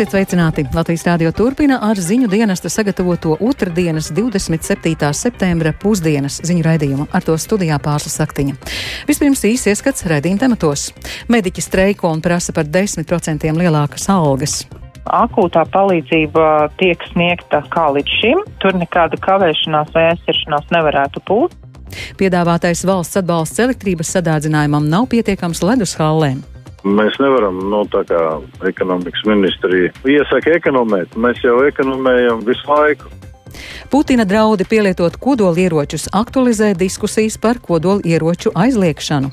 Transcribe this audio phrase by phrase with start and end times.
[0.00, 0.62] Esiet sveicināti!
[0.72, 4.94] Latvijas rādio turpina ar ziņu dienesta sagatavoto otrdienas 27.
[5.12, 7.04] septembra pusdienas ziņu raidījumu.
[7.12, 8.54] Ar to studijā pārslas saktiņa.
[9.10, 10.86] Vispirms īsi ieskats raidījuma tematos.
[11.28, 14.54] Mediķi streiko un prasa par 10% lielākas algas.
[15.04, 18.40] Akūtā palīdzība tiek sniegta kā līdz šim.
[18.64, 21.58] Tur nekāda kavēšanās vai aizsiršanās nevarētu būt.
[22.16, 26.40] Piedāvātais valsts atbalsts elektrības sadārdzinājumam nav pietiekams ledus hallēm.
[26.84, 28.20] Mēs nevaram, nu, tā kā
[28.68, 31.16] ekonomikas ministrija iesaka ekonomēt.
[31.16, 33.12] Mēs jau ekonomējam visu laiku.
[33.90, 39.30] Putina draudi pielietot kodolieročus aktualizē diskusijas par kodolieroču aizliekšanu.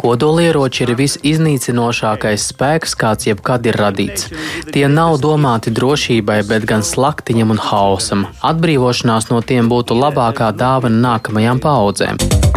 [0.00, 4.30] Kodolieroči ir visiznīcinošākais spēks, kāds jebkad ir radīts.
[4.72, 8.24] Tie nav domāti drošībai, bet gan slaktiņam un hausam.
[8.40, 12.49] Atbrīvošanās no tiem būtu labākā dāvana nākamajām paudzēm.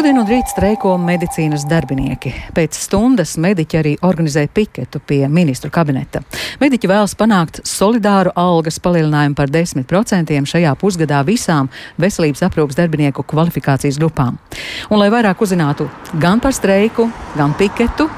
[0.00, 2.30] Šodien un rīt streiko medicīnas darbinieki.
[2.56, 6.22] Pēc stundas mediķi arī organizē piketu pie ministru kabineta.
[6.62, 11.68] Mediķi vēlas panākt solidāru algas palielinājumu par 10% šajā pusgadā visām
[12.00, 14.40] veselības aprūpas darbinieku kvalifikācijas grupām.
[14.88, 18.08] Un, lai vairāk uzzinātu gan par streiku, gan piketu,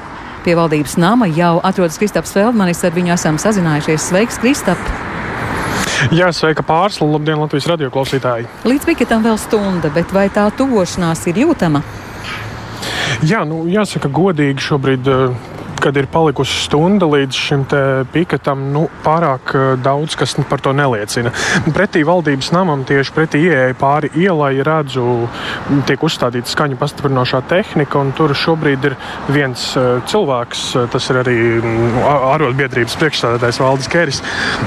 [0.47, 4.07] pie valdības nama jau atrodas Kristaps Feldmanis, ar viņu esam sazinājušies.
[4.07, 5.12] Sveiks, Kristap!
[6.11, 8.47] Jā, sveika pārsla, labdien, Latvijas radio klausītāji!
[8.67, 11.83] Līdz piketam vēl stunda, bet vai tā tuvošanās ir jūtama?
[13.23, 15.37] Jā, nu, jāsaka, godīgi šobrīd uh,
[15.83, 17.65] kad ir palikusi stunda līdz šim
[18.13, 21.31] piketam, nu, pārāk eh, daudz kas par to neliecina.
[21.75, 25.27] Pretī valdības namam, tieši pretī ieeja pāri ielai, redzu,
[25.87, 28.97] tiek uzstādīta skaņu pastiprinošā tehnika, un tur šobrīd ir
[29.33, 31.99] viens eh, cilvēks, tas ir arī mm,
[32.33, 34.21] arotbiedrības priekšstādātājs Valdis Keris.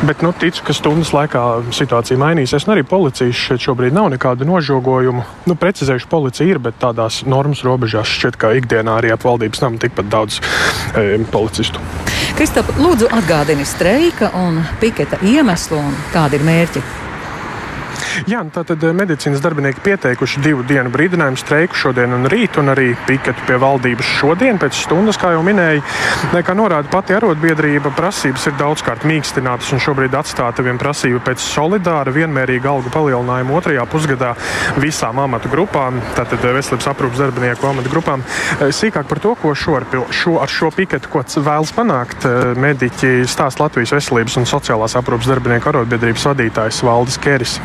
[0.06, 1.44] Bet nu, ticu, ka stundas laikā
[1.76, 5.24] situācija mainīsies, un arī policijas šeit šobrīd nav nekādu nožogojumu.
[5.48, 9.80] Nu, precizējuši, policija ir, bet tādās normas robežās šķiet, ka ikdienā arī ap valdības namu
[9.82, 11.82] tikpat daudz e, policistu.
[12.36, 16.82] Kristap, lūdzu atgādini streika un piketa iemeslu un kādi ir mērķi.
[18.24, 22.72] Jā, nu tātad eh, medicīnas darbinieki pieteikuši divu dienu brīdinājumu streiku šodien un rīt, un
[22.72, 25.82] arī piketu pie valdības šodien pēc stundas, kā jau minēju.
[26.46, 32.14] Kā norāda pati arotbiedrība, prasības ir daudzkārt mīkstinātas un šobrīd atstāta vien prasība pēc solidāra,
[32.14, 34.32] vienmērīga algu palielinājuma otrajā pusgadā
[34.80, 38.24] visām amatu grupām, tātad eh, veselības aprūpas darbinieku amatu grupām.
[38.56, 42.24] Eh, sīkāk par to, ko šo ar, šo, ar šo piketu, vēlas panākt
[42.56, 47.60] mediķi, stāsta Latvijas veselības un sociālās aprūpas darbinieku arotbiedrības vadītājs Valdis Keris.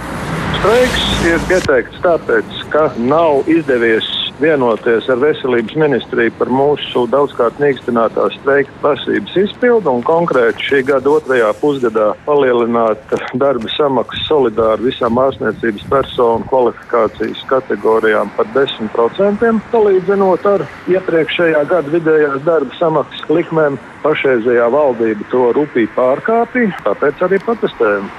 [0.62, 4.07] Streiks ir pieteikts tāpēc, ka nav izdevies
[4.41, 11.13] vienoties ar veselības ministriju par mūsu daudzkārt mīkstinātās streika prasības izpildu un konkrēti šī gada
[11.13, 20.66] otrajā pusgadā palielināt darba samaksas solidāri visām ārstniecības personu kvalifikācijas kategorijām par 10%, salīdzinot ar
[20.94, 23.79] iepriekšējā gada vidējās darba samaksas likmēm.
[24.02, 28.09] Pašreizējā valdība to rūpīgi pārkāpja, tāpēc arī protestējam.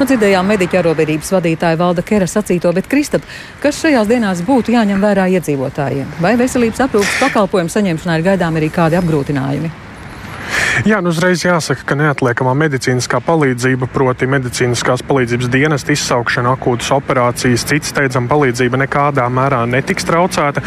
[0.00, 3.26] Nu, dzirdējām mediķa arotbiedrības vadītāja Valda Kera sacīto, bet Kristap,
[3.60, 6.16] kas šajās dienās būtu jāņem vērā iedzīvotājiem?
[6.24, 9.89] Vai veselības aprūpas pakalpojumu saņemšanā ir gaidām arī kādi apgrūtinājumi?
[10.86, 17.66] Jā, nu uzreiz jāsaka, ka neatliekamā medicīniskā palīdzība, proti medicīniskās palīdzības dienesta izsaukšana, akūtas operācijas,
[17.68, 20.62] cits steidzama palīdzība nekādā mērā netiks traucēta.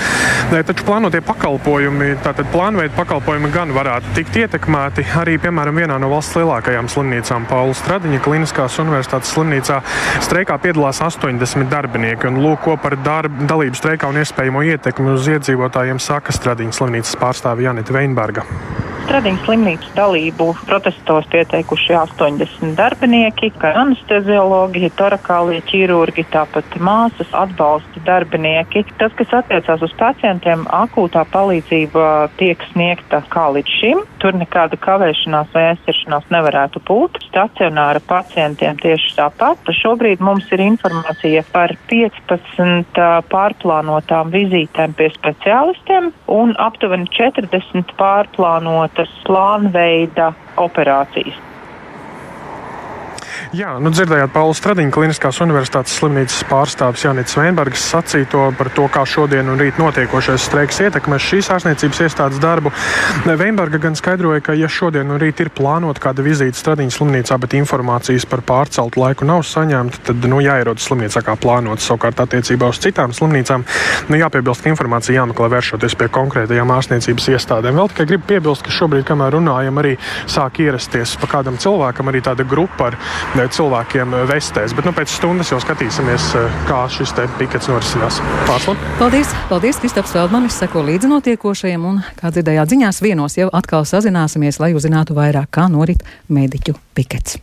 [0.54, 5.08] Taču plānotie pakalpojumi, tātad plānveida pakalpojumi gan varētu tikt ietekmēti.
[5.24, 9.82] Arī, piemēram, vienā no valsts lielākajām slimnīcām, Paula Stradiņa Kliniskās universitātes slimnīcā,
[10.28, 12.30] streikā piedalās 80 darbinieki.
[12.30, 17.20] Un lūk, ko par darbu, dalību streikā un iespējamo ietekmi uz iedzīvotājiem saka Stradiņas slimnīcas
[17.24, 18.46] pārstāve Janita Veinberga.
[19.14, 28.82] Stradiņas slimnīcas dalību protestos pieteikuši 80 darbinieki, kā anesteziologi, torakālie ķirurgi, tāpat māsas atbalsta darbinieki.
[28.98, 32.08] Tas, kas attiecās uz pacientiem, akūtā palīdzība
[32.40, 34.02] tiek sniegta kā līdz šim.
[34.24, 37.22] Tur nekāda kavēšanās vai aizsiršanās nevarētu būt.
[37.28, 39.62] Stacionāra pacientiem tieši tāpat.
[39.84, 42.98] Šobrīd mums ir informācija par 15
[43.30, 51.36] pārplānotām vizītēm pie speciālistiem un aptuveni 40 pārplānot tas plānveida operācijas.
[53.54, 59.04] Jā, nu dzirdējāt Paula Stradiņa Kliniskās universitātes slimnīcas pārstāvis Janits Veinbergs sacīto par to, kā
[59.06, 62.72] šodien un rīt notiekošais streiks ietekmēs šīs ārstniecības iestādes darbu.
[63.30, 67.54] Veinberga gan skaidroja, ka ja šodien un rīt ir plānota kāda vizīte Stradiņas slimnīcā, bet
[67.60, 71.86] informācijas par pārceltu laiku nav saņemta, tad nu, jāierodas slimnīcā kā plānots.
[71.86, 73.68] Savukārt attiecībā uz citām slimnīcām
[74.10, 77.78] nu, jāpiebilst, ka informācija jāmeklē vēršoties pie konkrētajām ārstniecības iestādēm.
[77.84, 79.94] Vēl tikai gribu piebilst, ka šobrīd, kamēr runājam, arī
[80.26, 83.02] sāk ierasties pa kādam cilvēkam arī tāda grupa ar
[83.52, 84.76] cilvēkiem vestēs.
[84.78, 86.30] Bet nu, pēc stundas jau skatīsimies,
[86.70, 88.22] kā šis pikets norisinās.
[88.48, 88.78] Pārsla.
[89.02, 89.34] Paldies!
[89.50, 94.74] Paldies, Kristaps Feldmanis, seko līdzi notiekošajiem un, kā dzirdējāt ziņās, vienos jau atkal sazināsimies, lai
[94.78, 97.42] uzzinātu vairāk, kā norit mediķu pikets.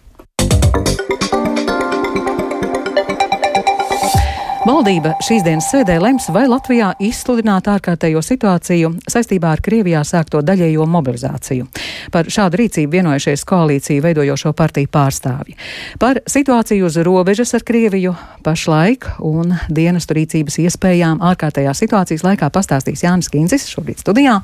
[4.71, 10.85] Valdība šīs dienas sēdē lems, vai Latvijā izsludināt ārkārtējo situāciju saistībā ar Krievijā sākto daļējo
[10.87, 11.67] mobilizāciju.
[12.15, 15.57] Par šādu rīcību vienojušies koalīciju veidojošo partiju pārstāvji.
[15.99, 18.15] Par situāciju uz robežas ar Krieviju
[18.47, 24.39] pašlaik un dienestu rīcības iespējām ārkārtējās situācijas laikā pastāstīs Jānis Kinzis šobrīd studijā.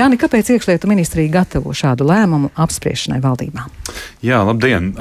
[0.00, 3.68] Jāni, kāpēc iekšlietu ministrija gatavo šādu lēmumu apspriešanai valdībā?
[4.24, 4.94] Jā, labdien!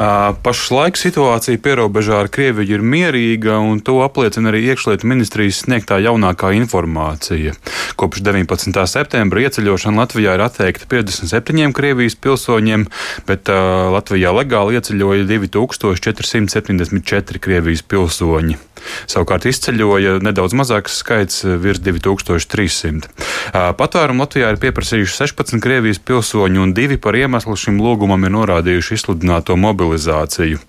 [0.44, 6.48] Pašlaik situācija pierobežā ar Krieviju ir mierīga un to apliecina arī iekšlietu ministrijas sniegtā jaunākā
[6.58, 7.52] informācija.
[8.00, 8.86] Kopš 19.
[8.90, 12.82] septembra ieceļošana Latvijā ir atteikta 57 Krievijas pilsoņiem,
[13.30, 13.58] bet uh,
[13.96, 18.56] Latvijā legāli ieceļoja 2474 Krievijas pilsoņi.
[19.12, 23.10] Savukārt izceļoja nedaudz mazāks skaits, virs 2300.
[23.78, 28.98] Patvērumu Latvijā ir pieprasījuši 16 Krievijas pilsoņi, un divi par iemeslu šim lūgumam ir norādījuši
[28.98, 30.62] izsludināto mobilizāciju.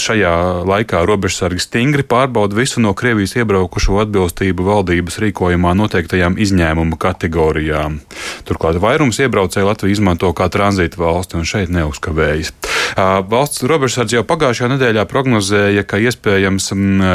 [0.00, 0.34] Šajā
[0.68, 8.00] laikā robežsargi stingri pārbauda visu no Krievijas iebraukušo atbilstību valdības rīkojumā noteiktajām izņēmuma kategorijām.
[8.48, 12.54] Turklāt vairums iebraucēju Latviju izmanto kā tranzīta valsti un šeit neuzkavējas.
[12.96, 16.70] Valsts robežsardze jau pagājušajā nedēļā prognozēja, ka iespējams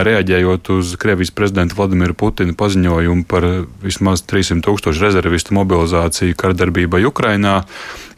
[0.08, 3.48] reaģējot uz Krievijas prezidenta Vladimira Putina paziņojumu par
[3.84, 7.58] vismaz 300 tūkstošu rezervistu mobilizāciju kardarbībai Ukrainā,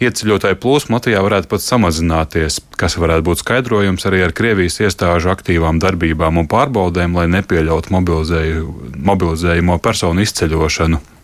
[0.04, 5.82] ieceļotāju plūsma Latvijā varētu pat samazināties, kas varētu būt skaidrojums arī ar Krievijas iestāžu aktīvām
[5.84, 11.17] darbībām un pārbaudēm, lai nepieļautu mobilizējumu personu izceļošanu.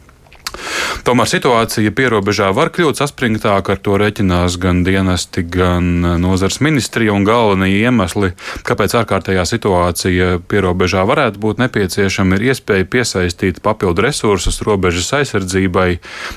[1.04, 5.90] Tomēr situācija pierobežā var kļūt saspringtāka, ar to reķinās gan dienesti, gan
[6.24, 8.32] nozars ministrija galvenie iemesli,
[8.66, 15.90] kāpēc ārkārtējā situācija pierobežā varētu būt nepieciešama, ir iespēja piesaistīt papildu resursus robežas aizsardzībai,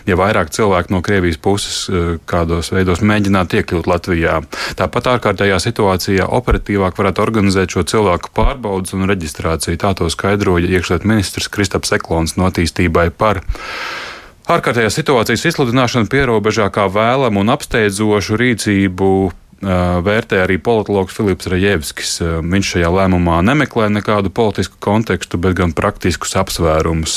[0.09, 4.41] ja vairāk cilvēku no Krievijas puses eh, kādos veidos mēģinātu iekļūt Latvijā.
[4.79, 9.79] Tāpat ārkārtējā situācijā operatīvāk varētu organizēt šo cilvēku pārbaudas un reģistrāciju.
[9.81, 13.43] Tā to skaidroja iekšliet ministrs Kristaps Eklons no attīstībai par
[14.47, 19.09] Ārkārtējā situācijas izsludināšana pierobežā kā vēlamu un apsteidzošu rīcību
[20.07, 22.13] vērtē arī politologs Filips Rejevskis.
[22.47, 27.17] Viņš šajā lēmumā nemeklē nekādu politisku kontekstu, bet gan praktiskus apsvērumus.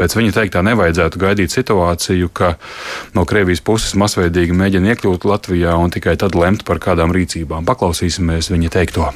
[0.00, 2.56] Pēc viņa teiktā nevajadzētu gaidīt situāciju, ka
[3.14, 7.68] no Krievijas puses masveidīgi mēģina iekļūt Latvijā un tikai tad lemt par kādām rīcībām.
[7.68, 9.12] Paklausīsimies viņa teikto.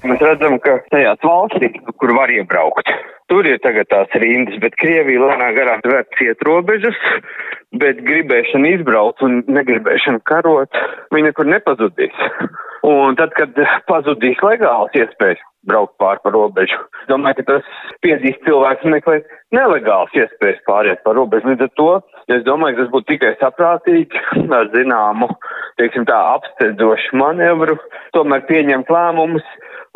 [0.00, 2.88] Mēs redzam, ka tajās valstīs, kur var iebraukt,
[3.30, 6.96] Tur ir tagad tās rindas, bet Krievija lēnā garā vērt ciet robežas,
[7.78, 10.80] bet gribēšana izbraukt un negribēšana karot,
[11.14, 12.24] viņa nekur nepazudīs.
[12.90, 13.54] Un tad, kad
[13.86, 17.70] pazudīs legāls iespējas braukt pāri pa robežu, domāju, ka tas
[18.02, 21.50] piedīs cilvēks meklēt nelegāls iespējas pāriet pa robežu.
[21.50, 21.88] Līdz ar to
[22.30, 24.22] es domāju, ka tas būtu tikai saprātīgi
[24.58, 25.30] ar zināmu,
[25.80, 27.78] teiksim tā, apsteidzošu manevru,
[28.16, 29.46] tomēr pieņemt lēmumus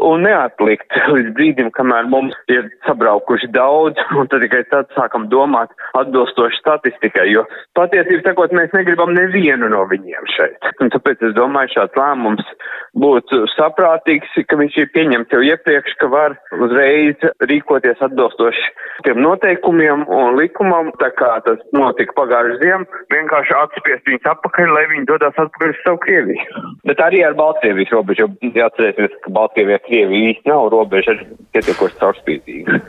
[0.02, 5.70] un neatlikt līdz brīdim, kamēr mums ir sabraukuši daudz, un tad tikai tad sākam domāt
[6.00, 7.44] atbilstoši statistikai, jo
[7.78, 10.70] patiesībā sakot, mēs negribam nevienu no viņiem šeit.
[10.82, 12.50] Un tāpēc es domāju, šāds lēmums
[12.98, 18.70] būtu saprātīgs, ka viņš ir pieņemts jau iepriekš, ka var uzreiz rīkoties atbilstoši
[19.06, 24.84] tiem noteikumiem un likumam, tā kā tas notika pagājušajā ziemā, vienkārši atspiest viņus atpakaļ, lai
[24.92, 26.64] viņi dodas atpakaļ uz savu Krieviju.
[26.88, 31.18] Bet arī ar Baltkrievijas robežu, jo jāatcerēsimies, ka Baltkrievija Krievija īsti nav robeža
[31.52, 32.82] pietiekoši caurspīdīga.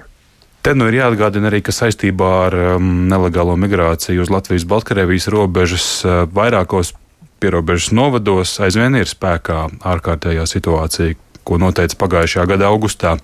[0.65, 6.23] Te nu ir jāatgādina arī, ka saistībā ar um, nelegālo migrāciju uz Latvijas-Baltkrievijas robežas uh,
[6.25, 6.95] vairākos
[7.43, 13.17] pierobežas novados aizvien ir spēkā ārkārtējā situācija, ko noteica pagājušā gada augustā.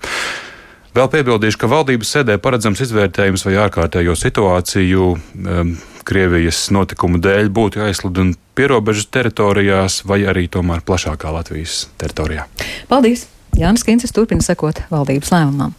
[0.92, 5.70] Vēl piebildīšu, ka valdības sēdē paredzams izvērtējums vai ārkārtējo situāciju um,
[6.04, 12.44] Krievijas notikumu dēļ būtu jāizsludina pierobežas teritorijās vai arī tomēr plašākā Latvijas teritorijā.
[12.90, 13.24] Paldies!
[13.52, 15.74] Jānis Kincis turpina sekot valdības lēmumam.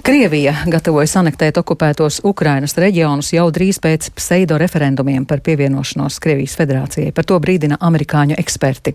[0.00, 7.10] Krievija gatavojas anektēt okupētos Ukrainas reģionus jau drīz pēc pseido referendumiem par pievienošanos Krievijas federācijai.
[7.12, 8.94] Par to brīdina amerikāņu eksperti.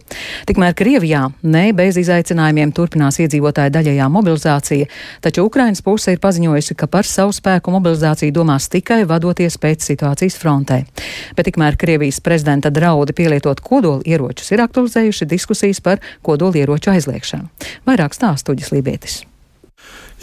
[0.49, 4.89] Tikmēr Krievijā ne bez izaicinājumiem turpinās iedzīvotāju daļējā mobilizācija,
[5.21, 10.39] taču Ukrainas puse ir paziņojusi, ka par savu spēku mobilizāciju domās tikai vadoties pēc situācijas
[10.41, 10.79] frontē.
[11.37, 17.69] Bet tikmēr Krievijas prezidenta draudi pielietot kodoli ieročus ir aktualizējuši diskusijas par kodoli ieroču aizliekšanu.
[17.85, 19.21] Vairāk stāstu Uģis Lībietis.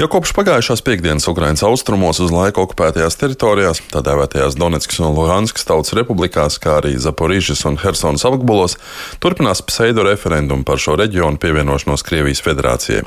[0.01, 5.67] Jau kopš pagājušās piekdienas Ukrainas austrumos uz laiku okupētajās teritorijās, tā dēvētajās Donetskas un Luhanskas
[5.69, 8.79] tautas republikās, kā arī Zaporižas un Helsonas apgabalos,
[9.21, 13.03] turpinās pseido referendumu par šo reģionu pievienošanos Krievijas federācijai.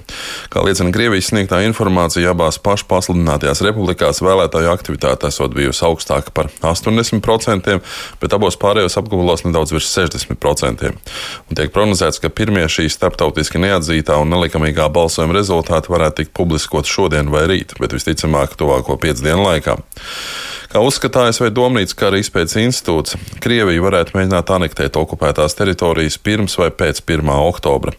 [0.54, 7.80] Kā liecina Krievijas sniegtā informācija, abās pašpasludinātajās republikās vēlētāju aktivitāte esot bijusi augstāka par 80%,
[8.22, 10.94] bet abos pārējos apgabalos nedaudz virs 60%.
[10.94, 16.83] Un tiek prognozēts, ka pirmie šīs starptautiski neatzītā un nelikumīgā balsojuma rezultāti varētu tikt publiskot
[16.90, 19.78] šodien vai rīt, bet visticamāk tuvāko piecu dienu laikā.
[20.74, 23.14] Kā uzskata ASV Domnīcas kara izpētes institūts,
[23.44, 27.30] Krievija varētu mēģināt anektēt okupētās teritorijas pirms vai pēc 1.
[27.30, 27.92] oktobra.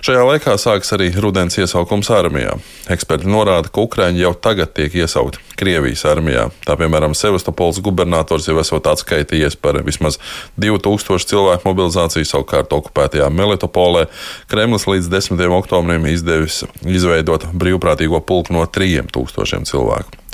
[0.00, 2.54] Šajā laikā sāks arī rudens iesaukums armijā.
[2.94, 6.46] Eksperti norāda, ka Ukraiņi jau tagad tiek iesaukti Krievijas armijā.
[6.64, 10.16] Tā piemēram, Sevastopols gubernators jau esot atskaitījies par vismaz
[10.56, 14.06] 2000 cilvēku mobilizāciju, savukārt okupētajā Melitopolē
[14.48, 15.44] Kremlis līdz 10.
[15.60, 20.24] oktobrim izdevis izveidot brīvprātīgo pulku no 3000 cilvēku.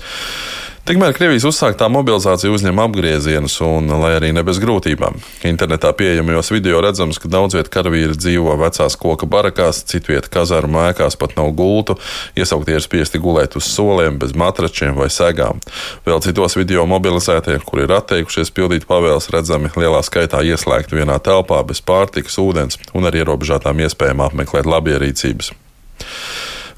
[0.91, 6.81] Tikmēr Krievijas uzsāktā mobilizācija uzņem apgriezienus, un, lai arī ne bez grūtībām, internetā pieejamajos video
[6.83, 11.95] redzams, ka daudz vietu karavīri dzīvo vecās koka barakās, citvieta kazāru mēkās pat nav gultu,
[12.35, 15.63] iesauktie ir spiesti gulēt uz soliem, bez matračiem vai segām.
[16.09, 21.63] Vēl citos video mobilizētie, kuri ir atteikušies pildīt pavēles, redzami lielā skaitā ieslēgti vienā telpā
[21.71, 25.55] bez pārtikas, ūdens un ar ierobežotām iespējām apmeklēt labierīcības.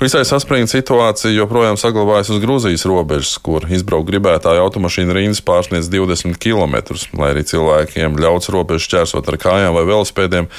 [0.02, 6.40] Visai saspringta situācija joprojām saglabājas uz Grūzijas robežas, kur izbraukt gribētāju automašīnu rindas pārsniedz 20
[6.42, 6.74] km,
[7.20, 10.50] lai arī cilvēkiem ļauts robežu šķērsot ar kājām vai velospēdiem.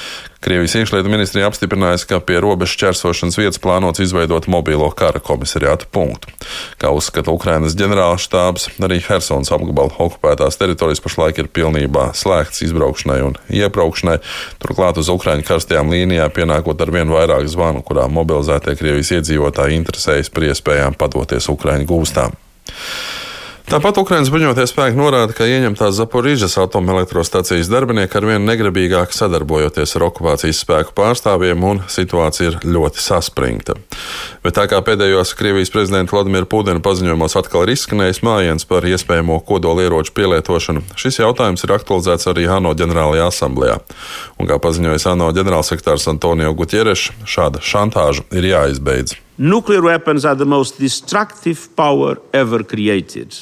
[0.44, 6.32] Krievijas iekšlietu ministrija apstiprinājusi, ka pie robežas čērsošanas vietas plānots izveidot mobilo kara komisariātu punktu.
[6.76, 13.38] Kā uzskata Ukrainas ģenerālštābs, arī Helsonas apgabala okupētās teritorijas pašlaik ir pilnībā slēgts izbraukšanai un
[13.48, 14.18] iebraukšanai.
[14.60, 20.30] Turklāt uz Ukraiņu karstajām līnijām pienākot ar vien vairāk zvanu, kurām mobilizētie Krievijas iedzīvotāji interesējas
[20.30, 22.34] par iespējām padoties Ukraiņu gūstām.
[23.64, 30.60] Tāpat Ukraiņas bruņoties spēki norāda, ka ieņemtās Zaporīžas atomelektrostacijas darbinieki arvien negribīgāk sadarbojoties ar okupācijas
[30.60, 33.78] spēku pārstāvjiem, un situācija ir ļoti saspringta.
[34.44, 39.40] Bet tā kā pēdējos Krievijas prezidenta Vladimira Putina paziņojumos atkal ir izskanējis mājiens par iespējamo
[39.48, 43.80] kodolieroču pielietošanu, šis jautājums ir aktualizēts arī ANO ģenerālajā asamblējā.
[44.36, 49.23] Un kā paziņojis ANO ģenerālsekretārs Antonio Gutierreš, šāda šantāža ir jāizbeidz.
[49.36, 53.36] Nuclear weapons are the most destructive power ever created.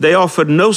[0.00, 0.70] No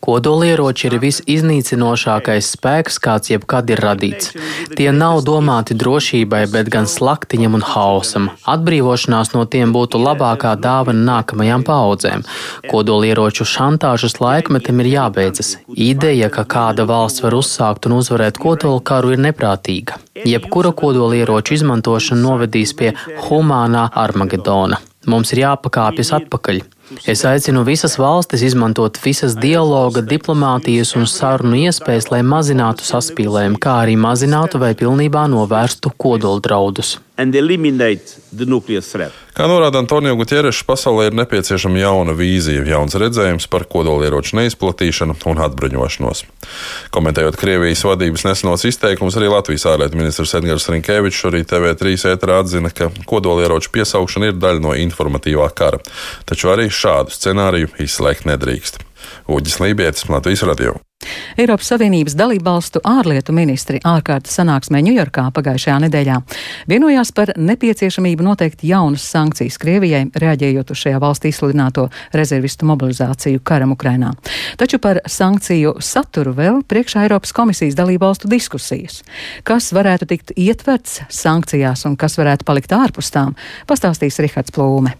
[0.00, 4.30] Kodolieroči ir visiznīcinošākais spēks, kāds jebkad ir radīts.
[4.78, 8.28] Tie nav domāti drošībai, bet gan slaktiņam un hausam.
[8.54, 12.22] Atbrīvošanās no tiem būtu labākā dāvana nākamajām paudzēm.
[12.70, 15.56] Kodolieroču šantāžas laikmetam ir jābeidzas.
[15.74, 19.98] Ideja, ka kāda valsts var uzsākt un uzvarēt kodolu karu, ir neprātīga.
[20.22, 22.94] Jebkura kodolieroču izmantošana novedīs pie
[23.26, 24.78] humānā Armagedona.
[25.10, 26.68] Mums ir jāpakāpjas atpakaļ.
[27.06, 33.76] Es aicinu visas valstis izmantot visas dialoga, diplomātijas un sarunu iespējas, lai mazinātu saspīlējumu, kā
[33.84, 36.96] arī mazinātu vai pilnībā novērstu kodoldraudus.
[39.36, 45.42] Kā norāda Antonio Gutierrešs, pasaulē ir nepieciešama jauna vīzija, jauns redzējums par kodolieroču neizplatīšanu un
[45.46, 46.24] atbruņošanos.
[46.94, 52.74] Komentējot Krievijas vadības nesenos izteikumus, arī Latvijas ārlietu ministrs Edgars Rinkevičs arī TV3 ēterā atzina,
[52.74, 55.82] ka kodolieroču piesaukšana ir daļa no informatīvā kara,
[56.28, 58.89] taču arī šādu scenāriju izslēgt nedrīkst.
[59.28, 60.78] Uģis Lībijams, Latvijas Radio.
[61.40, 66.18] Eiropas Savienības dalībvalstu ārlietu ministri ārkārtas sanāksmē Ņujorkā pagājušajā nedēļā
[66.68, 73.72] vienojās par nepieciešamību noteikt jaunas sankcijas Krievijai, reaģējot uz šajā valstī izsludināto rezervistu mobilizāciju karam
[73.76, 74.12] Ukrainā.
[74.60, 79.00] Taču par sankciju saturu vēl priekšā Eiropas komisijas dalībvalstu diskusijas.
[79.48, 83.38] Kas varētu tikt ietverts sankcijās un kas varētu palikt ārpus tām,
[83.70, 84.98] pastāstīs Rihards Plūme.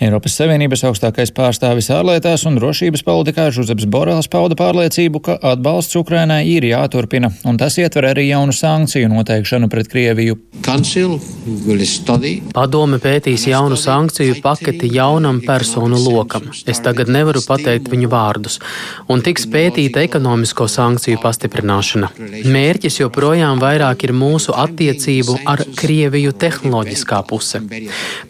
[0.00, 6.38] Eiropas Savienības augstākais pārstāvis ārlietās un drošības politikā Žuzeps Borels pauda pārliecību, ka atbalsts Ukrainai
[6.48, 10.38] ir jāturpina, un tas ietver arī jaunu sankciju noteikšanu pret Krieviju.
[12.56, 16.48] Padome pētīs jaunu sankciju paketi jaunam personu lokam.
[16.64, 18.56] Es tagad nevaru pateikt viņu vārdus,
[19.12, 22.08] un tiks pētīta ekonomisko sankciju pastiprināšana.
[22.48, 27.60] Mērķis joprojām vairāk ir mūsu attiecību ar Krieviju tehnoloģiskā puse.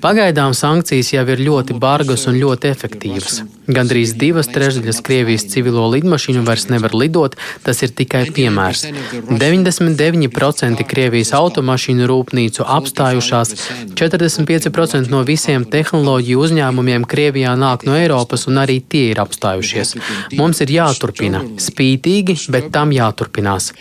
[0.03, 3.43] Pagaidām sankcijas jau ir ļoti ļoti bargas un ļoti efektīvas.
[3.71, 8.87] Gandrīz divas trešdaļas Krievijas civilo lidmašīnu vairs nevar lidot, tas ir tikai piemērs.
[9.29, 13.55] 99% Krievijas automašīnu rūpnīcu apstājušās,
[14.01, 19.97] 45% no visiem tehnoloģiju uzņēmumiem Krievijā nāk no Eiropas un arī tie ir apstājušies.
[20.41, 23.75] Mums ir jāturpina, spītīgi, bet tam jāturpinās.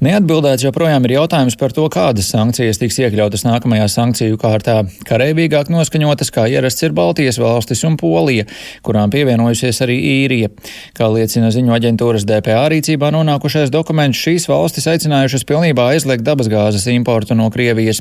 [0.00, 4.78] Neatbildēts joprojām ir jautājums par to, kādas sankcijas tiks iekļautas nākamajā sankciju kārtā.
[5.04, 8.46] Kareivīgāk noskaņotas, kā ierasts ir Baltijas valstis un Polija,
[8.80, 10.48] kurām pievienojusies arī īrija.
[10.96, 17.36] Kā liecina ziņu aģentūras DPA rīcībā nonākušais dokuments, šīs valstis aicinājušas pilnībā aizliegt dabasgāzes importu
[17.36, 18.00] no Krievijas.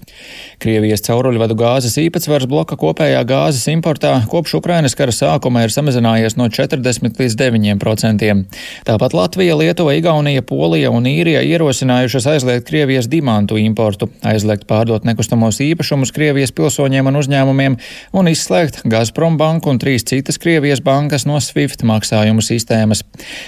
[0.63, 6.48] Krievijas cauruļvadu gāzes īpatsvars bloka kopējā gāzes importā kopš Ukrainas kara sākuma ir samazinājies no
[6.48, 8.48] 40 līdz 9 procentiem.
[8.88, 15.05] Tāpat Latvija, Lietuva, Igaunija, Polija un Īrija ierosina aicinājušas aizliegt Krievijas dimantu importu, aizliegt pārdot
[15.08, 17.77] nekustamos īpašumus Krievijas pilsoņiem un uzņēmumiem
[18.13, 23.01] un izslēgt Gazprom banku un trīs citas Krievijas bankas no SWIFT maksājumu sistēmas.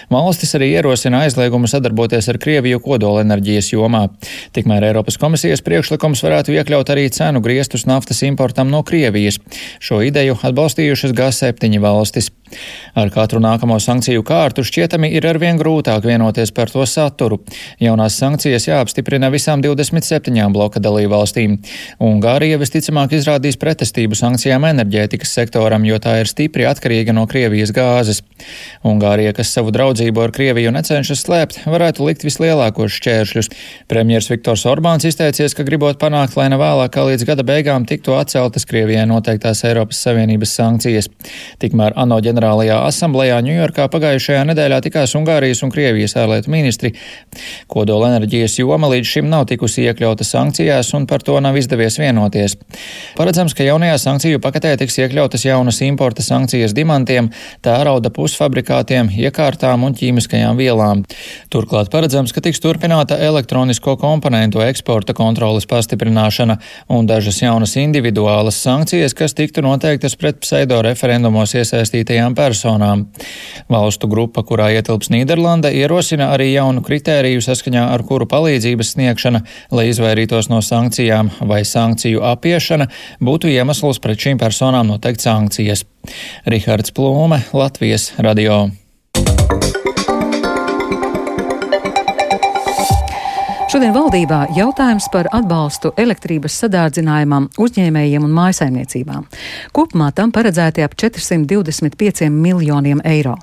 [0.10, 4.08] Valstis arī ierosina aizliegumu sadarboties ar Krieviju kodolenerģijas jomā.
[4.58, 9.38] Tikmēr Eiropas komisijas priekšlikums varētu iekļaut arī cenu griestus naftas importam no Krievijas.
[9.80, 12.32] Šo ideju atbalstījušas G7 valstis.
[12.98, 17.40] Ar katru nākamo sankciju kārtu šķietami ir arvien grūtāk vienoties par to saturu.
[17.80, 21.58] Jaunās sankcijas jāapstiprina visām 27 bloka dalībvalstīm.
[22.00, 28.22] Ungārija visticamāk izrādīs pretestību sankcijām enerģētikas sektoram, jo tā ir stipri atkarīga no Krievijas gāzes.
[28.88, 33.52] Ungārija, kas savu draudzību ar Krieviju necenšas slēpt, varētu likt vislielākos šķēršļus.
[33.92, 38.16] Premjers Viktors Orbāns izteicies, ka gribot panākt, lai ne vēlāk kā līdz gada beigām tiktu
[38.18, 41.10] atceltas Krievijai noteiktās Eiropas Savienības sankcijas.
[41.62, 46.94] Tikmēr ANO ģenerālajā asamblējā Ņujorkā pagājušajā nedēļā tikās Ungārijas un Krievijas ārlietu ministri.
[47.72, 52.54] Kodola enerģijas joma līdz šim nav tikusi iekļauta sankcijās, un par to nav izdevies vienoties.
[53.18, 57.32] Paredzams, ka jaunajā sankciju paketē tiks iekļautas jaunas importa sankcijas dimantiem,
[57.66, 61.02] tērauda pusfabrikātiem, iekārtām un ķīmiskajām vielām.
[61.50, 66.60] Turklāt paredzams, ka tiks turpināta elektronisko komponentu eksporta kontrolas pastiprināšana
[66.94, 73.08] un dažas jaunas individuālas sankcijas, kas tiktu noteiktas pret pseido referendumos iesaistītajām personām.
[73.72, 79.88] Valstu grupa, kurā ietilps Nīderlanda, ierosina arī jaunu kritēriju, saskaņā ar kuru palīdzības sniegšana, lai
[79.94, 82.90] izvairītos no sankcijām vai sankciju apiešana,
[83.24, 85.88] būtu iemesls pret šīm personām noteikt sankcijas.
[86.50, 88.66] Rihards Plūme, Latvijas radio.
[93.72, 99.30] Šodien valdībā jautājums par atbalstu elektrības sadārdzinājumam uzņēmējiem un mājasaimniecībām.
[99.72, 103.38] Kopumā tam paredzēti ap 425 miljoniem eiro.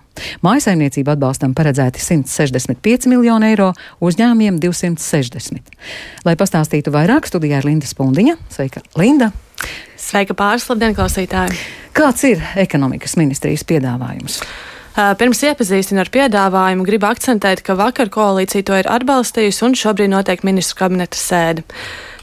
[0.45, 3.71] Mājasaimniecību atbalstam paredzēti 165 miljoni eiro,
[4.05, 5.73] uzņēmumiem 260.
[6.29, 8.37] Lai pastāstītu vairāk, studijā ir Linda Spundiņa.
[8.53, 9.33] Sveika, Linda!
[9.97, 11.57] Sveika pārslabdien, klausītāji!
[11.97, 14.43] Kāds ir ekonomikas ministrijas piedāvājums?
[14.99, 20.43] Pirms iepazīstinu ar piedāvājumu, gribu akcentēt, ka vakar koalīcija to ir atbalstījusi un šobrīd notiek
[20.43, 21.63] ministru kabineta sēde.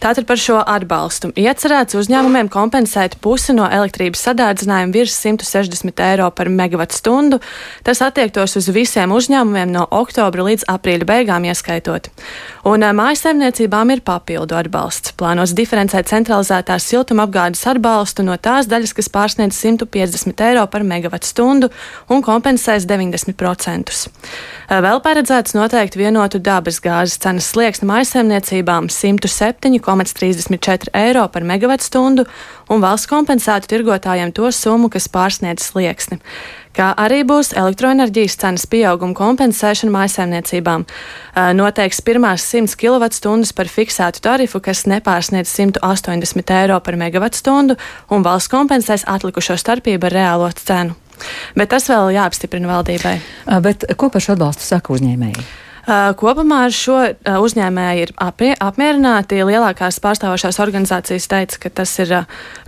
[0.05, 1.31] Tātad par šo atbalstu.
[1.33, 7.39] Iecerēts uzņēmumiem kompensēt pusi no elektrības sadārdzinājuma virs 160 eiro par megawatu stundu.
[7.81, 12.11] Tas attiektos uz visiem uzņēmumiem no oktobra līdz aprīļa beigām ieskaitot.
[12.69, 15.15] Un mājasemniecībām ir papildu atbalsts.
[15.17, 21.71] Plānos diferencēt centralizētās siltumapgādes atbalstu no tās daļas, kas pārsniedz 150 eiro par megawatu stundu
[22.13, 23.97] un kompensēs 90%.
[24.85, 32.27] Vēl paredzēts noteikt vienotu dabas gāzes cenas slieksni mājasemniecībām 107 1,34 eiro par megawattstundu
[32.69, 36.21] un valsts kompensētu tirgotājiem to summu, kas pārsniedz slieksni
[36.75, 40.85] kā arī būs elektroenerģijas cenas pieauguma kompensēšana mājsaimniecībām.
[41.57, 47.79] Noteiks pirmās 100 kWh par fiksētu tarifu, kas nepārsniedz 180 eiro par megawattstundu,
[48.11, 50.97] un valsts kompensēs atlikušo starpību ar reālo cenu.
[51.55, 53.19] Bet tas vēl jāapstiprina valdībai.
[53.63, 55.45] Bet ko par šo atbalstu saka uzņēmēji?
[55.85, 56.97] Kopumā ar šo
[57.45, 59.37] uzņēmēju ir apmierināti.
[59.45, 62.13] Lielākās pārstāvošās organizācijas teica, ka tas ir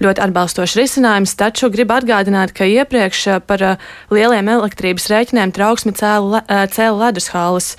[0.04, 3.66] ļoti atbalstošs risinājums, taču gribu atgādināt, ka iepriekš par
[4.14, 7.74] lieliem elektrības rēķiniem trauksmi cēla, cēla ledus halas.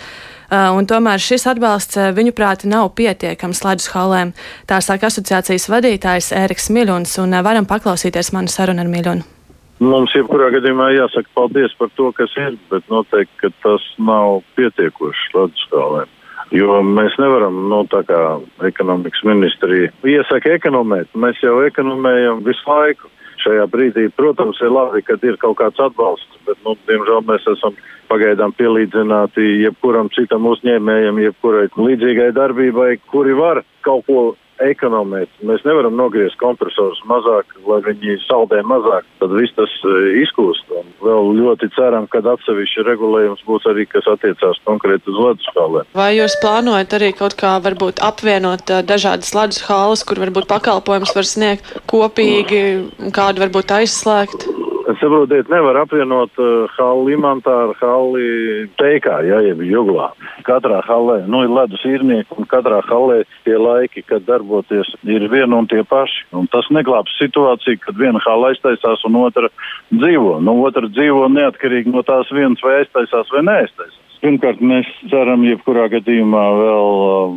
[0.51, 4.35] Un tomēr šis atbalsts, viņuprāt, nav pietiekams ledus halēm.
[4.67, 9.38] Tā saka asociācijas vadītājs Ēriks Miļuns, un varam paklausīties manu sarunu ar Miļunu.
[9.79, 16.11] Mums jebkurā gadījumā jāsaka paldies par to, kas ir, bet noteikti, tas nav pietiekoši leduskalēm.
[16.51, 18.19] Jo mēs nevaram, nu, tā kā
[18.67, 23.13] ekonomikas ministrija iesaka ekonomēt, mēs jau ekonomējam visu laiku.
[23.39, 27.77] Šajā brīdī, protams, ir labi, ka ir kaut kāds atbalsts, bet, nu, diemžēl mēs esam
[28.11, 34.25] pagaidām pielīdzināti jebkuram citam uzņēmējam, jebkurai līdzīgai darbībai, kuri var kaut ko
[34.65, 35.31] ekonomēt.
[35.47, 39.07] Mēs nevaram nogriezt kompresorus mazāk, lai viņi saldē mazāk.
[39.23, 40.71] Tad viss tas e, izkūst.
[40.79, 45.91] Un vēl ļoti ceram, ka atsevišķi regulējums būs arī, kas attiecās konkrēti uz ledus hālēm.
[45.99, 51.15] Vai jūs plānojat arī kaut kā varbūt apvienot e, dažādas ledus hālas, kur varbūt pakalpojums
[51.17, 52.65] var sniegt kopīgi,
[53.17, 54.51] kādu varbūt aizslēgt?
[54.97, 60.07] Saprotiet, nevar apvienot uh, halli imantā ar halli teikā, ja, jeb juglā.
[60.47, 65.61] Katrā hallē, nu, ir ledus īrnieki, un katrā hallē tie laiki, kad darboties, ir viena
[65.61, 66.25] un tie paši.
[66.33, 69.53] Un tas neglābs situāciju, kad viena halla aiztaisās un otra
[69.93, 70.39] dzīvo.
[70.41, 74.08] Nu, otra dzīvo neatkarīgi no tās vienas vai aiztaisās vai neaiztaisās.
[74.19, 76.89] Pirmkārt, mēs ceram, jebkurā gadījumā vēl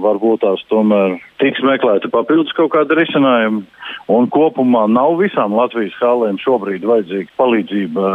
[0.01, 3.61] varbūt tās tomēr tiks meklēta papildus kaut kāda risinājuma.
[4.09, 8.13] Un kopumā nav visām Latvijas hālēm šobrīd vajadzīga palīdzība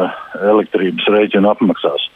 [0.50, 2.08] elektrības rēķina apmaksās.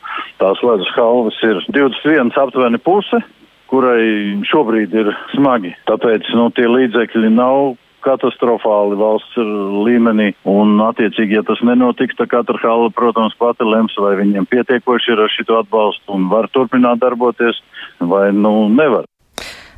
[0.43, 3.23] Tās ledus halvas ir 21 aptuveni puse,
[3.71, 5.77] kurai šobrīd ir smagi.
[5.87, 9.39] Tāpēc nu, tie līdzekļi nav katastrofāli valsts
[9.87, 15.15] līmenī, un attiecīgi, ja tas nenotiks, tad katra hala, protams, pati lems, vai viņiem pietiekoši
[15.15, 17.63] ir ar šito atbalstu un var turpināt darboties,
[18.01, 19.09] vai nu nevar.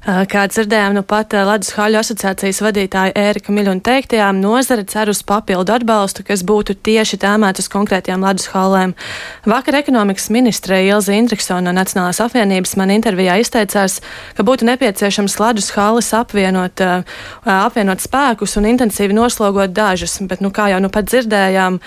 [0.03, 5.71] Kā dzirdējām, nu pat Ledus Haļu asociācijas vadītāja Ērika Miļuna teiktajām, nozare cer uz papildu
[5.77, 8.97] atbalstu, kas būtu tieši tēmēts uz konkrētajām Ledus halēm.
[9.47, 14.01] Vakar ekonomikas ministre Ilza Indriksona no Nacionālās apvienības man intervijā izteicās,
[14.35, 16.83] ka būtu nepieciešams Ledus halas apvienot,
[17.47, 21.79] apvienot spēkus un intensīvi noslogot dažas, bet, nu, kā jau nu pat dzirdējām,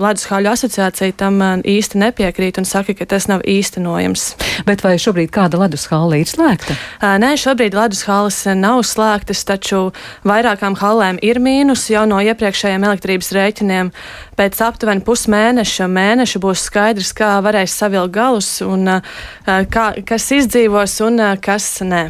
[0.00, 4.30] Ledus Haļu asociācija tam īsti nepiekrīt un saka, ka tas nav īstenojams.
[4.64, 6.80] Bet vai šobrīd kāda Ledus hala ir slēgta?
[7.18, 9.88] Nē, šobrīd ledus halas nav slēgtas, taču
[10.28, 13.90] vairākām halēm ir mīnus jau no iepriekšējiem elektrības rēķiniem.
[14.38, 19.00] Pēc aptuveni pusmēneša mēneša būs skaidrs, kā varēs savilkt galus un
[19.44, 22.08] kā, kas izdzīvos un kas nē.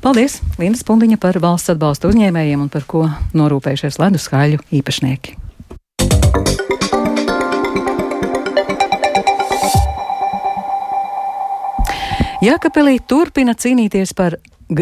[0.00, 5.45] Paldies, Linda Spundiņa, par valsts atbalstu uzņēmējiem un par ko norūpējušies ledus haļu īpašnieki.
[12.44, 14.36] Jēkabelī turpina cīnīties par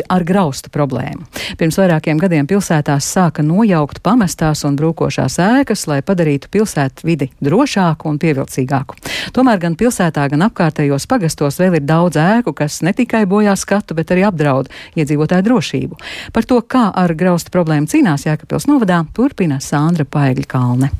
[0.08, 1.26] ar graustu problēmu.
[1.60, 8.08] Pirms vairākiem gadiem pilsētās sāka nojaukt pamestās un brūkošās ēkas, lai padarītu pilsētu vidi drošāku
[8.08, 8.96] un pievilcīgāku.
[9.36, 13.94] Tomēr gan pilsētā, gan apkārtējos pagastos vēl ir daudz ēku, kas ne tikai bojā skatu,
[13.94, 16.02] bet arī apdraud iedzīvotāju drošību.
[16.32, 20.94] Par to, kā ar graustu problēmu cīnās Jēkabils novadā, turpina Sandra Paigļa Kalne.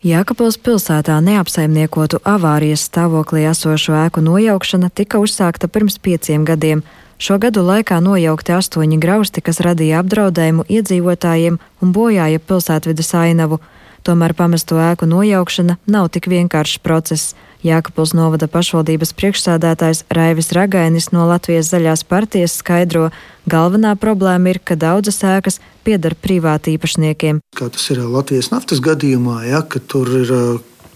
[0.00, 6.80] Jēkabils pilsētā neapsaimniekotu avārijas stāvoklī esošo ēku nojaukšana tika uzsākta pirms pieciem gadiem.
[7.20, 13.60] Šo gadu laikā nojaukti astoņi grausti, kas radīja apdraudējumu iedzīvotājiem un bojāja pilsētvidas ainavu.
[14.00, 17.34] Tomēr pamesto ēku nojaukšana nav tik vienkāršs process.
[17.60, 23.10] Jākapils novada pašvaldības priekšsādātājs Raivis Ragainis no Latvijas zaļās partijas skaidro,
[23.44, 27.42] galvenā problēma ir, ka daudzas ēkas pieder privāti īpašniekiem.
[27.56, 30.32] Kā tas ir Latvijas naftas gadījumā, ja, ka tur ir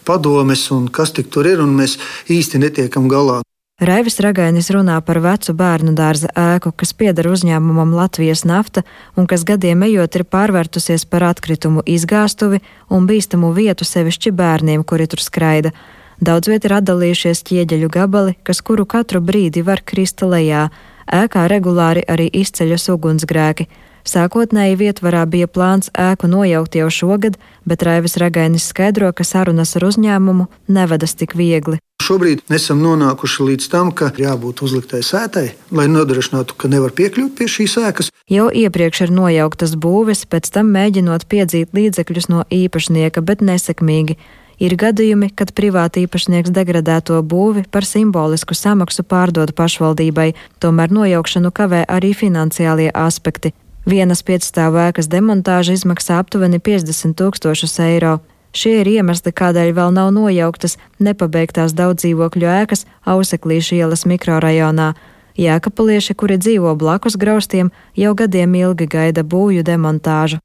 [0.09, 1.99] padomes un kas tik tur ir, un mēs
[2.33, 3.43] īsti netiekam galā.
[3.83, 8.85] Raivis Ragainis runā par vecu bērnu dārza ēku, kas pieder uzņēmumam Latvijas nafta
[9.19, 15.09] un kas gadiem ejot ir pārvērtusies par atkritumu izgāstuvi un bīstamu vietu sevišķi bērniem, kuri
[15.11, 15.75] tur skraida.
[16.21, 20.69] Daudz viet ir atdalījušies ķieģeļu gabali, kas kuru katru brīdi var krist lejā.
[21.11, 23.67] Ēkā regulāri arī izceļas ugunsgrēki.
[24.05, 29.89] Sākotnēji vietvarā bija plāns ēku nojaukt jau šogad, bet Raivis Ragainis skaidro, ka sarunas ar
[29.89, 31.81] uzņēmumu nevedas tik viegli.
[32.05, 37.49] Šobrīd esam nonākuši līdz tam, ka jābūt uzliktai sētai, lai nodrošinātu, ka nevar piekļūt pie
[37.49, 38.11] šīs ēkas.
[38.29, 44.19] Jau iepriekš ir nojauktas būves, pēc tam mēģinot piedzīt līdzekļus no īpašnieka, bet nesekmīgi.
[44.63, 51.83] Ir gadījumi, kad privāti īpašnieks degradēto būvi par simbolisku samaksu pārdod pašvaldībai, tomēr nojaukšanu kavē
[51.91, 53.55] arī finansiālie aspekti.
[53.85, 58.21] Vienas piecstāvu ēkas demontāža izmaksā aptuveni 50 tūkstošus eiro.
[58.55, 64.93] Šie ir iemesli, kādēļ vēl nav nojauktas nepabeigtās daudz dzīvokļu ēkas Auseklīša ielas mikrorajonā.
[65.35, 70.44] Jēkapalieši, kuri dzīvo blakus graustiem, jau gadiem ilgi gaida būju demontāžu.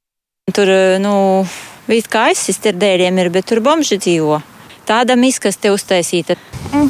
[0.54, 0.70] Tur,
[1.02, 1.14] nu,
[1.90, 4.36] Viss kā aizsist ar dēļiem ir, bet tur bomži dzīvo.
[4.86, 6.36] Tāda miskaste uztaisīta.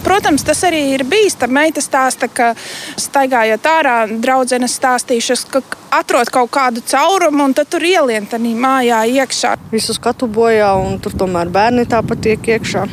[0.04, 1.56] Protams, tas arī ir bīstami.
[1.56, 2.50] Meita stāsta, ka
[3.00, 5.62] staigājot ārā, draudzenes stāstījušas, ka
[5.96, 9.54] atrod kaut kādu caurumu un tad tur ielien tādā mājā iekšā.
[9.72, 12.84] Visu skatu bojā, un tur tomēr bērni tāpat tiek iekšā.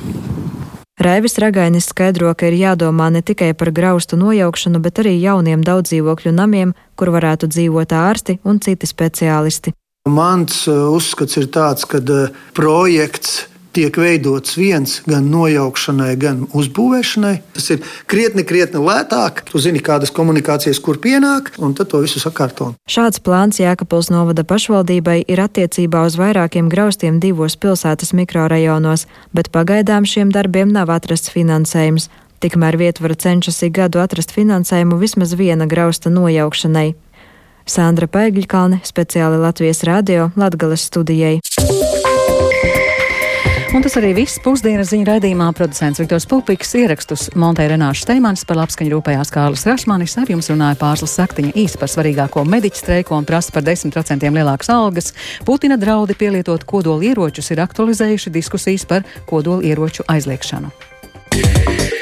[1.03, 6.33] Raivis Ragainis skaidro, ka ir jādomā ne tikai par graustu nojaukšanu, bet arī jauniem daudzdzīvokļu
[6.39, 9.75] namiem, kur varētu dzīvot ārsti un citi speciālisti.
[10.07, 13.45] Mans uh, uzskats ir tāds, ka uh, projekts
[13.77, 17.33] tiek veidots viens gan nojaukšanai, gan uzbūvēšanai.
[17.53, 19.43] Tas ir krietni, krietni lētāk.
[19.51, 22.71] Tu zini, kādas komunikācijas kur pienāk, un tad to visu sakārto.
[22.89, 29.05] Šāds plāns Jēkabils novada pašvaldībai ir attiecībā uz vairākiem graustiem divos pilsētas mikrorajonos,
[29.37, 32.09] bet pagaidām šiem darbiem nav atrasts finansējums.
[32.41, 36.91] Tikmēr vietvara cenšas ik gadu atrast finansējumu vismaz viena grausta nojaukšanai.
[37.67, 41.37] Sandra Paigļkalne, speciāli Latvijas radio Latgales studijai.
[43.75, 45.49] Un tas arī viss pusdienas ziņu raidījumā.
[45.53, 50.15] Producents Viktors Pupiks ierakstus Montē Renāša Steimans par labskaņu rūpējās Kārlis Rašmanis.
[50.17, 54.71] Ar jums runāja Pārslas Saktiņa īsi par svarīgāko mediķu streiku un prasa par 10% lielākas
[54.73, 55.11] algas.
[55.45, 60.71] Putina draudi pielietot kodoli ieročus ir aktualizējuši diskusijas par kodoli ieroču aizliekšanu.
[61.37, 61.96] Yeah.